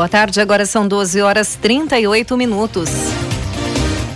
[0.00, 2.88] Boa tarde, agora são 12 horas 38 minutos.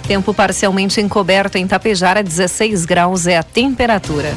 [0.09, 4.35] Tempo parcialmente encoberto em Tapejara, 16 graus é a temperatura.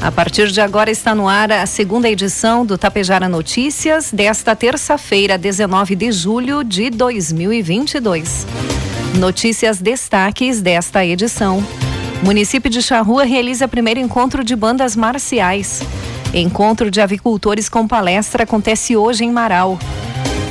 [0.00, 5.36] A partir de agora está no ar a segunda edição do Tapejara Notícias desta terça-feira,
[5.36, 8.46] 19 de julho de 2022.
[9.18, 11.66] Notícias destaques desta edição.
[12.22, 15.82] Município de Charrua realiza primeiro encontro de bandas marciais.
[16.32, 19.76] Encontro de avicultores com palestra acontece hoje em Marau.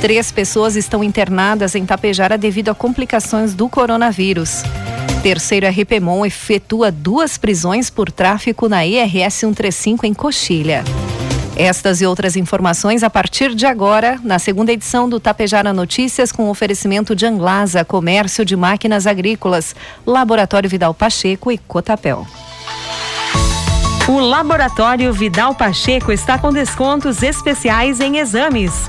[0.00, 4.62] Três pessoas estão internadas em Tapejara devido a complicações do coronavírus.
[5.22, 10.82] Terceiro RPMON efetua duas prisões por tráfico na IRS 135 em Coxilha.
[11.54, 16.48] Estas e outras informações a partir de agora, na segunda edição do Tapejara Notícias, com
[16.48, 19.76] oferecimento de Anglasa, Comércio de Máquinas Agrícolas,
[20.06, 22.26] Laboratório Vidal Pacheco e Cotapel.
[24.08, 28.88] O Laboratório Vidal Pacheco está com descontos especiais em exames.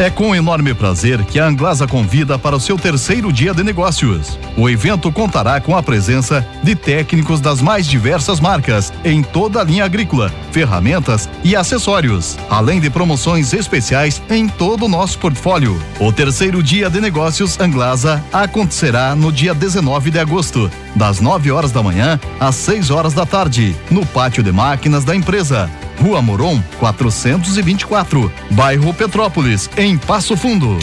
[0.00, 4.38] É com enorme prazer que a Anglasa convida para o seu terceiro dia de negócios.
[4.56, 9.62] O evento contará com a presença de técnicos das mais diversas marcas em toda a
[9.62, 15.78] linha agrícola, ferramentas e acessórios, além de promoções especiais em todo o nosso portfólio.
[16.00, 21.72] O terceiro dia de negócios Anglasa acontecerá no dia 19 de agosto, das 9 horas
[21.72, 25.68] da manhã às 6 horas da tarde, no pátio de máquinas da empresa.
[26.00, 30.78] Rua Moron, 424, bairro Petrópolis, em Passo Fundo.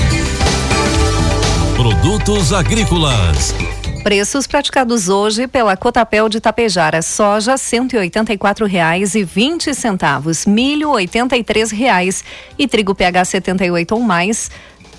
[1.76, 3.56] Produtos agrícolas.
[4.04, 12.24] Preços praticados hoje pela Cotapel de Tapejara: soja R$ 184,20, milho R$ 83,00
[12.58, 14.52] e trigo PH 78 ou mais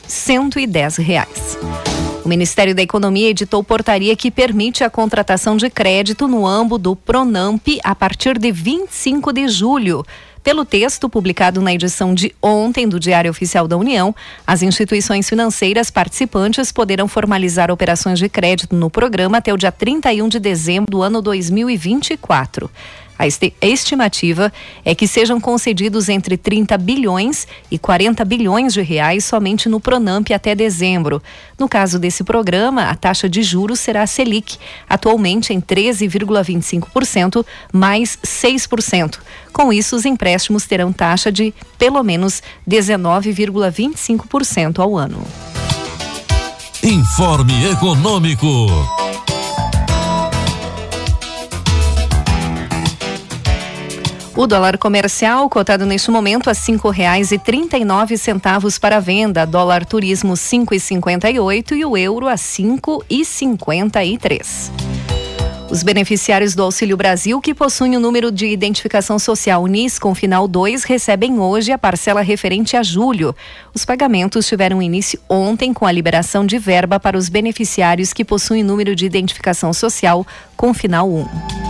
[0.03, 2.18] R$ 110,00.
[2.29, 6.95] O Ministério da Economia editou portaria que permite a contratação de crédito no âmbito do
[6.95, 10.05] Pronamp a partir de 25 de julho.
[10.45, 14.15] Pelo texto publicado na edição de ontem do Diário Oficial da União,
[14.47, 20.29] as instituições financeiras participantes poderão formalizar operações de crédito no programa até o dia 31
[20.29, 22.71] de dezembro do ano 2024.
[23.19, 23.27] A
[23.67, 24.53] estimativa
[24.85, 30.31] é que sejam concedidos entre 30 bilhões e 40 bilhões de reais somente no Pronamp
[30.31, 31.21] até dezembro.
[31.59, 34.57] No caso desse programa, a taxa de juros será a Selic,
[34.89, 39.19] atualmente em 13,25% mais 6%.
[39.53, 45.27] Com isso, os empréstimos terão taxa de pelo menos 19,25% ao ano.
[46.83, 49.08] Informe Econômico.
[54.39, 59.01] O dólar comercial cotado neste momento a cinco reais e trinta e nove centavos para
[59.01, 64.05] venda, dólar turismo cinco e cinquenta e oito e o euro a cinco e cinquenta
[64.05, 64.71] e três.
[65.69, 70.47] Os beneficiários do Auxílio Brasil que possuem o número de identificação social UNIS com final
[70.47, 73.35] 2 recebem hoje a parcela referente a julho.
[73.75, 78.63] Os pagamentos tiveram início ontem com a liberação de verba para os beneficiários que possuem
[78.63, 80.25] número de identificação social
[80.57, 81.68] com final 1.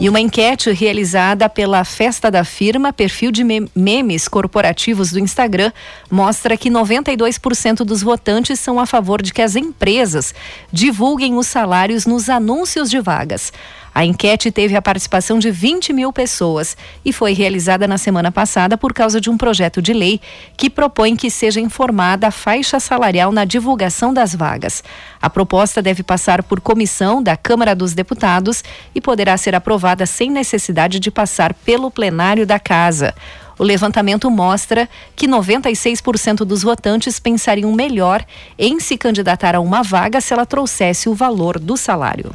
[0.00, 3.42] E uma enquete realizada pela Festa da Firma, perfil de
[3.74, 5.72] memes corporativos do Instagram,
[6.08, 10.32] mostra que 92% dos votantes são a favor de que as empresas
[10.72, 13.52] divulguem os salários nos anúncios de vagas.
[13.94, 18.76] A enquete teve a participação de 20 mil pessoas e foi realizada na semana passada
[18.76, 20.20] por causa de um projeto de lei
[20.56, 24.84] que propõe que seja informada a faixa salarial na divulgação das vagas.
[25.20, 28.62] A proposta deve passar por comissão da Câmara dos Deputados
[28.94, 33.14] e poderá ser aprovada sem necessidade de passar pelo plenário da Casa.
[33.58, 38.24] O levantamento mostra que 96% dos votantes pensariam melhor
[38.56, 42.32] em se candidatar a uma vaga se ela trouxesse o valor do salário.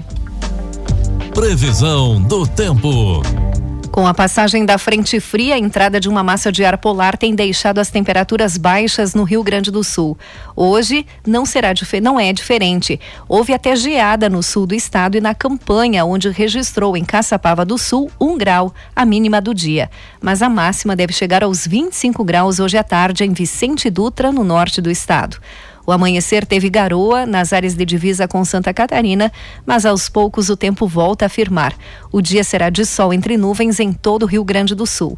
[1.33, 3.23] Previsão do tempo.
[3.91, 7.33] Com a passagem da frente fria, a entrada de uma massa de ar polar tem
[7.33, 10.15] deixado as temperaturas baixas no Rio Grande do Sul.
[10.55, 12.99] Hoje não será não é diferente.
[13.27, 17.79] Houve até geada no sul do estado e na campanha, onde registrou em Caçapava do
[17.79, 19.89] Sul um grau, a mínima do dia.
[20.21, 24.43] Mas a máxima deve chegar aos 25 graus hoje à tarde em Vicente Dutra, no
[24.43, 25.37] norte do estado.
[25.85, 29.31] O amanhecer teve garoa nas áreas de divisa com Santa Catarina,
[29.65, 31.73] mas aos poucos o tempo volta a firmar.
[32.11, 35.17] O dia será de sol entre nuvens em todo o Rio Grande do Sul.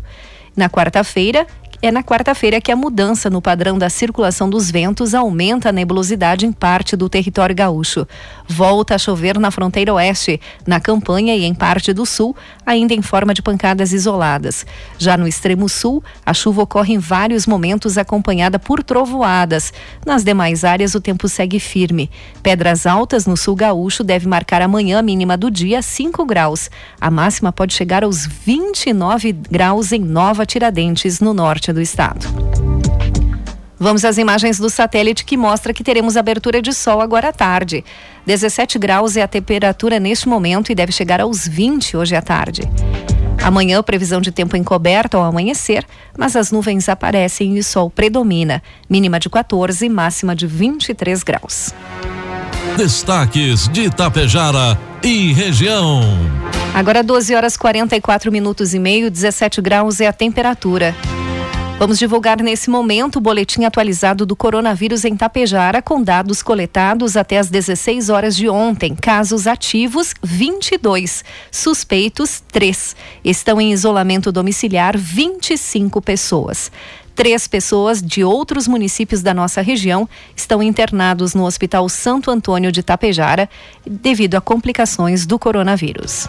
[0.55, 1.45] Na quarta-feira,
[1.87, 6.43] é na quarta-feira que a mudança no padrão da circulação dos ventos aumenta a nebulosidade
[6.43, 8.07] em parte do território gaúcho.
[8.47, 12.35] Volta a chover na fronteira oeste, na campanha e em parte do sul,
[12.65, 14.65] ainda em forma de pancadas isoladas.
[14.97, 19.71] Já no extremo sul, a chuva ocorre em vários momentos acompanhada por trovoadas.
[20.03, 22.09] Nas demais áreas, o tempo segue firme.
[22.41, 26.71] Pedras Altas, no sul gaúcho, deve marcar amanhã mínima do dia 5 graus.
[26.99, 32.25] A máxima pode chegar aos 29 graus em Nova Tiradentes, no norte do estado.
[33.77, 37.83] Vamos às imagens do satélite que mostra que teremos abertura de sol agora à tarde.
[38.25, 42.61] 17 graus é a temperatura neste momento e deve chegar aos 20 hoje à tarde.
[43.43, 45.85] Amanhã, previsão de tempo encoberto ao amanhecer,
[46.17, 48.63] mas as nuvens aparecem e o sol predomina.
[48.89, 51.73] Mínima de 14, máxima de 23 graus.
[52.77, 56.01] Destaques de Itapejara e região.
[56.73, 60.95] Agora 12 horas 44 minutos e meio, 17 graus é a temperatura.
[61.77, 67.37] Vamos divulgar nesse momento o boletim atualizado do coronavírus em Tapejara, com dados coletados até
[67.37, 68.95] as 16 horas de ontem.
[68.95, 71.25] Casos ativos, 22.
[71.51, 72.95] Suspeitos, 3.
[73.25, 76.71] Estão em isolamento domiciliar, 25 pessoas.
[77.13, 82.83] Três pessoas de outros municípios da nossa região estão internados no Hospital Santo Antônio de
[82.83, 83.49] Tapejara
[83.85, 86.25] devido a complicações do coronavírus.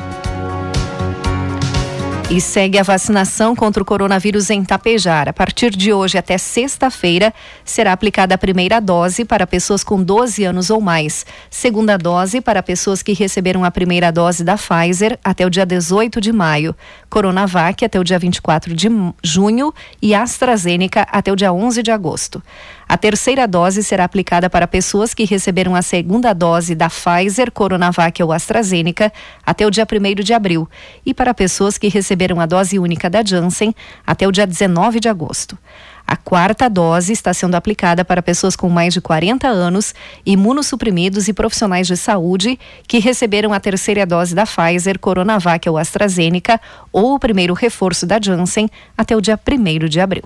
[2.28, 5.28] E segue a vacinação contra o coronavírus em Tapejar.
[5.28, 7.32] A partir de hoje até sexta-feira,
[7.64, 12.64] será aplicada a primeira dose para pessoas com 12 anos ou mais, segunda dose para
[12.64, 16.74] pessoas que receberam a primeira dose da Pfizer até o dia 18 de maio,
[17.08, 18.88] Coronavac até o dia 24 de
[19.22, 22.42] junho e AstraZeneca até o dia 11 de agosto.
[22.88, 28.22] A terceira dose será aplicada para pessoas que receberam a segunda dose da Pfizer, Coronavac
[28.22, 29.12] ou AstraZeneca
[29.44, 30.68] até o dia 1 de abril
[31.04, 33.74] e para pessoas que receberam a dose única da Janssen
[34.06, 35.58] até o dia 19 de agosto.
[36.06, 39.92] A quarta dose está sendo aplicada para pessoas com mais de 40 anos,
[40.24, 42.56] imunossuprimidos e profissionais de saúde
[42.86, 46.60] que receberam a terceira dose da Pfizer, Coronavac ou AstraZeneca
[46.92, 50.22] ou o primeiro reforço da Janssen até o dia 1 de abril.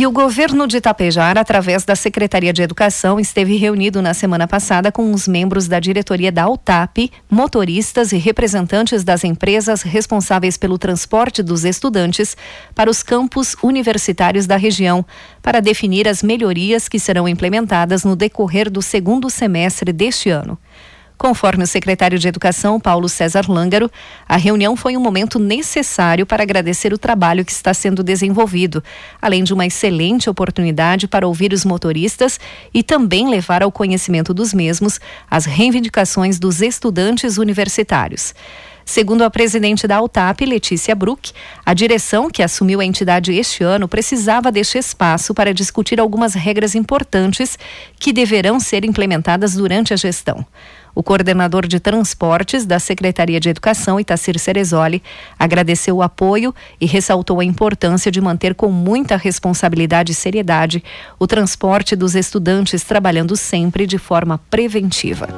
[0.00, 4.90] E o governo de Itapejar, através da Secretaria de Educação, esteve reunido na semana passada
[4.90, 11.42] com os membros da diretoria da UTAP, motoristas e representantes das empresas responsáveis pelo transporte
[11.42, 12.34] dos estudantes
[12.74, 15.04] para os campos universitários da região,
[15.42, 20.56] para definir as melhorias que serão implementadas no decorrer do segundo semestre deste ano.
[21.20, 23.90] Conforme o secretário de Educação, Paulo César Lângaro,
[24.26, 28.82] a reunião foi um momento necessário para agradecer o trabalho que está sendo desenvolvido,
[29.20, 32.40] além de uma excelente oportunidade para ouvir os motoristas
[32.72, 34.98] e também levar ao conhecimento dos mesmos
[35.30, 38.34] as reivindicações dos estudantes universitários.
[38.82, 41.32] Segundo a presidente da UTAP, Letícia Bruck,
[41.66, 46.74] a direção que assumiu a entidade este ano precisava deste espaço para discutir algumas regras
[46.74, 47.58] importantes
[47.98, 50.46] que deverão ser implementadas durante a gestão.
[50.94, 55.02] O coordenador de transportes da Secretaria de Educação, Itacir Cerezoli,
[55.38, 60.82] agradeceu o apoio e ressaltou a importância de manter com muita responsabilidade e seriedade
[61.18, 65.28] o transporte dos estudantes trabalhando sempre de forma preventiva.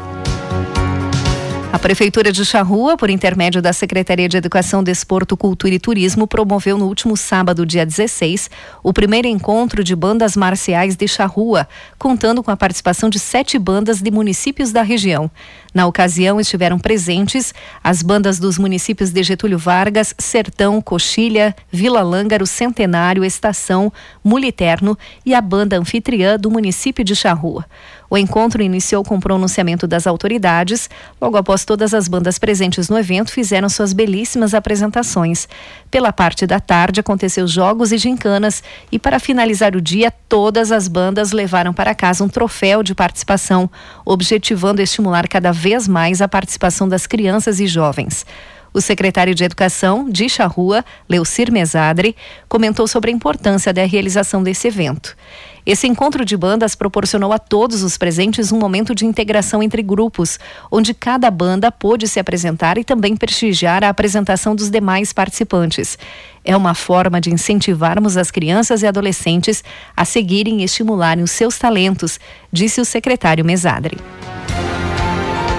[1.83, 6.87] Prefeitura de Charrua, por intermédio da Secretaria de Educação, Desporto, Cultura e Turismo, promoveu no
[6.87, 8.49] último sábado, dia 16,
[8.85, 11.67] o primeiro encontro de bandas marciais de Charrua,
[11.99, 15.29] contando com a participação de sete bandas de municípios da região.
[15.75, 22.47] Na ocasião, estiveram presentes as bandas dos municípios de Getúlio Vargas, Sertão, Coxilha, Vila Lângaro,
[22.47, 24.97] Centenário, Estação, Muliterno
[25.27, 27.67] e a banda anfitriã do município de Charrua.
[28.13, 30.91] O encontro iniciou com o pronunciamento das autoridades.
[31.19, 35.49] Logo após todas as bandas presentes no evento fizeram suas belíssimas apresentações.
[35.91, 40.89] Pela parte da tarde aconteceu jogos e gincanas e para finalizar o dia todas as
[40.89, 43.71] bandas levaram para casa um troféu de participação,
[44.05, 48.27] objetivando estimular cada vez mais a participação das crianças e jovens.
[48.75, 52.17] O secretário de Educação, de Charrua, Leucir Mesadre,
[52.47, 55.17] comentou sobre a importância da realização desse evento.
[55.65, 60.39] Esse encontro de bandas proporcionou a todos os presentes um momento de integração entre grupos,
[60.71, 65.97] onde cada banda pôde se apresentar e também prestigiar a apresentação dos demais participantes.
[66.45, 69.63] É uma forma de incentivarmos as crianças e adolescentes
[69.97, 72.19] a seguirem e estimularem os seus talentos,
[72.53, 73.97] disse o secretário Mesadre.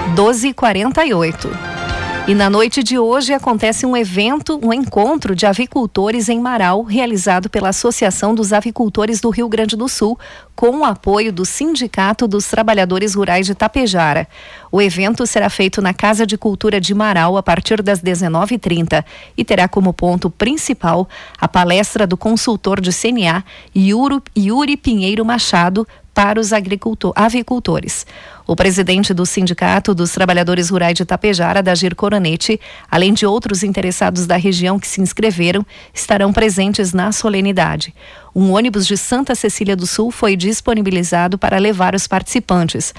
[0.10, 1.83] 1248.
[2.26, 7.50] E na noite de hoje acontece um evento, um encontro de avicultores em Marau, realizado
[7.50, 10.18] pela Associação dos Avicultores do Rio Grande do Sul,
[10.56, 14.26] com o apoio do Sindicato dos Trabalhadores Rurais de Tapejara.
[14.72, 19.04] O evento será feito na Casa de Cultura de Marau a partir das 19h30
[19.36, 23.44] e terá como ponto principal a palestra do consultor de CNA,
[23.76, 28.06] Yuri Pinheiro Machado, para os avicultores.
[28.46, 34.28] O presidente do Sindicato dos Trabalhadores Rurais de Tapejara, Dagir Coronete, além de outros interessados
[34.28, 37.94] da região que se inscreveram, estarão presentes na solenidade.
[38.36, 42.94] Um ônibus de Santa Cecília do Sul foi disponibilizado para levar os participantes.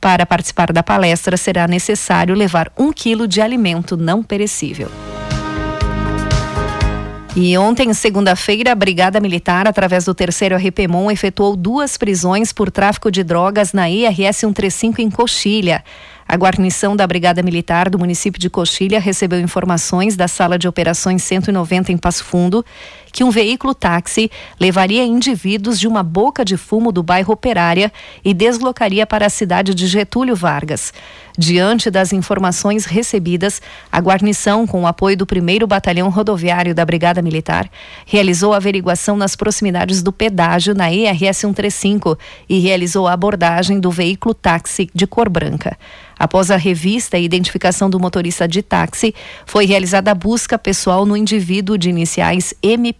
[0.00, 4.90] Para participar da palestra, será necessário levar um quilo de alimento não perecível.
[7.42, 13.10] E ontem, segunda-feira, a Brigada Militar, através do terceiro RPMON, efetuou duas prisões por tráfico
[13.10, 15.82] de drogas na IRS 135 em Coxilha.
[16.28, 21.22] A guarnição da Brigada Militar do município de Coxilha recebeu informações da Sala de Operações
[21.22, 22.62] 190 em Passo Fundo
[23.12, 27.92] que um veículo táxi levaria indivíduos de uma boca de fumo do bairro Operária
[28.24, 30.92] e deslocaria para a cidade de Getúlio Vargas.
[31.38, 37.22] Diante das informações recebidas, a guarnição, com o apoio do 1 Batalhão Rodoviário da Brigada
[37.22, 37.70] Militar,
[38.04, 44.34] realizou averiguação nas proximidades do pedágio na ERS 135 e realizou a abordagem do veículo
[44.34, 45.78] táxi de cor branca.
[46.18, 49.14] Após a revista e identificação do motorista de táxi,
[49.46, 52.52] foi realizada a busca pessoal no indivíduo de iniciais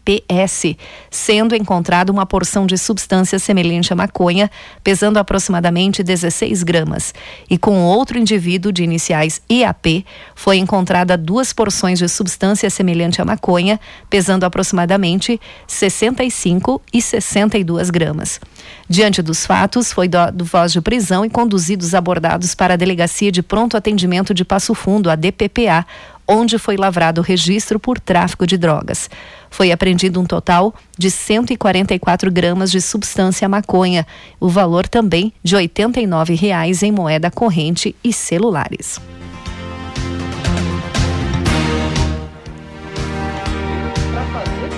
[0.07, 0.77] MPS,
[1.11, 4.51] sendo encontrada uma porção de substância semelhante à maconha,
[4.83, 7.15] pesando aproximadamente 16 gramas.
[7.49, 10.05] E com outro indivíduo de iniciais IAP,
[10.35, 13.79] foi encontrada duas porções de substância semelhante à maconha,
[14.09, 18.41] pesando aproximadamente 65 e 62 gramas.
[18.89, 23.43] Diante dos fatos, foi do voz de prisão e conduzidos abordados para a Delegacia de
[23.43, 25.87] Pronto Atendimento de Passo Fundo, a DPPA,
[26.31, 29.11] onde foi lavrado o registro por tráfico de drogas.
[29.51, 34.07] Foi apreendido um total de 144 gramas de substância maconha,
[34.39, 39.01] o valor também de 89 reais em moeda corrente e celulares.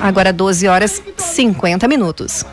[0.01, 2.45] Agora 12 horas 50 minutos.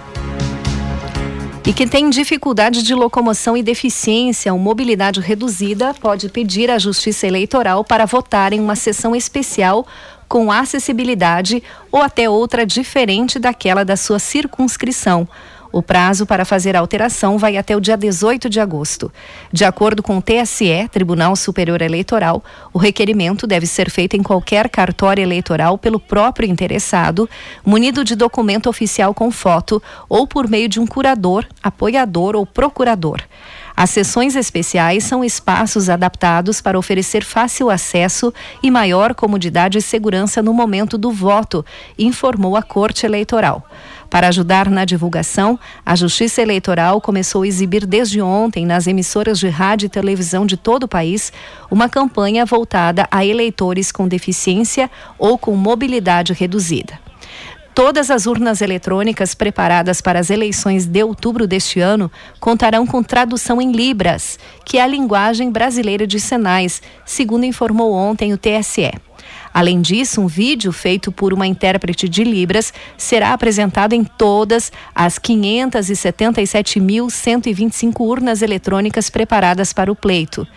[1.70, 7.28] E quem tem dificuldade de locomoção e deficiência ou mobilidade reduzida pode pedir à Justiça
[7.28, 9.86] Eleitoral para votar em uma sessão especial
[10.28, 11.62] com acessibilidade
[11.92, 15.28] ou até outra diferente daquela da sua circunscrição.
[15.72, 19.12] O prazo para fazer a alteração vai até o dia 18 de agosto.
[19.54, 24.68] De acordo com o TSE, Tribunal Superior Eleitoral, o requerimento deve ser feito em qualquer
[24.68, 27.30] cartório eleitoral pelo próprio interessado,
[27.64, 33.22] munido de documento oficial com foto ou por meio de um curador, apoiador ou procurador.
[33.80, 40.44] As sessões especiais são espaços adaptados para oferecer fácil acesso e maior comodidade e segurança
[40.44, 41.66] no momento do voto,
[41.98, 43.66] informou a Corte Eleitoral.
[44.10, 49.48] Para ajudar na divulgação, a Justiça Eleitoral começou a exibir desde ontem nas emissoras de
[49.48, 51.32] rádio e televisão de todo o país
[51.72, 57.00] uma campanha voltada a eleitores com deficiência ou com mobilidade reduzida.
[57.82, 63.62] Todas as urnas eletrônicas preparadas para as eleições de outubro deste ano contarão com tradução
[63.62, 68.92] em Libras, que é a linguagem brasileira de sinais, segundo informou ontem o TSE.
[69.54, 75.18] Além disso, um vídeo feito por uma intérprete de Libras será apresentado em todas as
[75.18, 80.48] 577.125 urnas eletrônicas preparadas para o pleito.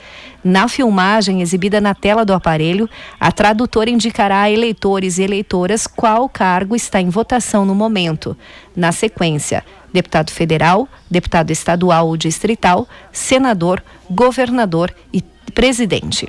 [0.45, 6.29] Na filmagem exibida na tela do aparelho, a tradutora indicará a eleitores e eleitoras qual
[6.29, 8.37] cargo está em votação no momento.
[8.75, 13.81] Na sequência, deputado federal, deputado estadual ou distrital, senador,
[14.11, 15.23] governador e
[15.55, 16.27] presidente.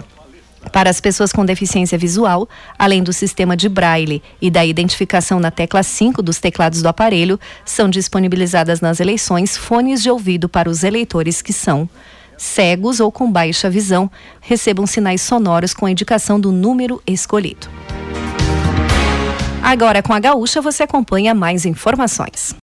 [0.74, 2.50] Para as pessoas com deficiência visual,
[2.80, 7.40] além do sistema de braille e da identificação na tecla 5 dos teclados do aparelho,
[7.64, 11.88] são disponibilizadas nas eleições fones de ouvido para os eleitores que são
[12.36, 14.10] cegos ou com baixa visão,
[14.42, 17.68] recebam sinais sonoros com a indicação do número escolhido.
[19.62, 22.52] Agora com a Gaúcha você acompanha mais informações.